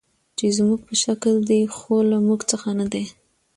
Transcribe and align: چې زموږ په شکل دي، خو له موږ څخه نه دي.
چې 0.37 0.45
زموږ 0.57 0.79
په 0.87 0.93
شکل 1.03 1.33
دي، 1.49 1.61
خو 1.75 1.95
له 2.11 2.17
موږ 2.27 2.41
څخه 2.51 2.69
نه 2.79 2.85
دي. 2.93 3.03